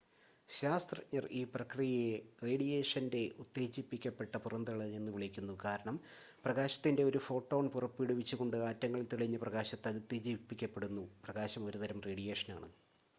"ശാസ്ത്രജ്ഞർ 0.49 1.25
ഈ 1.31 1.43
പ്രക്രിയയെ 1.45 2.15
"റേഡിയേഷന്റെ 2.43 3.21
ഉത്തേജിപ്പിക്കപ്പെട്ട 3.39 4.35
പുറന്തള്ളൽ" 4.37 4.95
എന്നുവിളിക്കുന്നു 4.95 5.55
കാരണം 5.65 5.97
പ്രകാശത്തിന്റെ 6.45 7.03
ഒരു 7.03 7.17
ഫോട്ടോൺ 7.19 7.67
പുറപ്പെടുവിച്ചുകൊണ്ട് 7.69 8.57
ആറ്റങ്ങൾ 8.69 9.03
തെളിഞ്ഞ 9.13 9.37
പ്രകാശത്താൽ 9.37 9.97
ഉത്തേജിപ്പിക്കപ്പെടുന്നു 9.97 11.05
പ്രകാശം 11.25 11.65
ഒരു 11.65 11.77
തരം 11.77 12.01
റേഡിയേഷനാണ്. 12.01 12.69